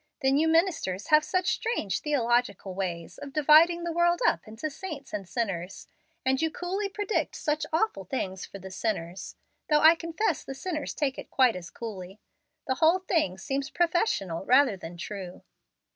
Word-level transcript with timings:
Then 0.23 0.39
you 0.39 0.47
ministers 0.47 1.09
have 1.09 1.23
such 1.23 1.53
strange 1.53 1.99
theological 1.99 2.73
ways 2.73 3.19
of 3.19 3.33
dividing 3.33 3.83
the 3.83 3.91
world 3.91 4.19
up 4.27 4.47
into 4.47 4.67
saints 4.67 5.13
and 5.13 5.29
sinners, 5.29 5.85
and 6.25 6.41
you 6.41 6.49
coolly 6.49 6.89
predict 6.89 7.35
such 7.35 7.67
awful 7.71 8.05
things 8.05 8.43
for 8.43 8.57
the 8.57 8.71
sinners 8.71 9.35
(though 9.69 9.81
I 9.81 9.93
confess 9.93 10.43
the 10.43 10.55
sinners 10.55 10.95
take 10.95 11.19
it 11.19 11.29
quite 11.29 11.55
as 11.55 11.69
coolly). 11.69 12.19
The 12.65 12.73
whole 12.81 12.97
thing 12.97 13.37
seems 13.37 13.69
professional 13.69 14.43
rather 14.43 14.75
than 14.75 14.97
true." 14.97 15.43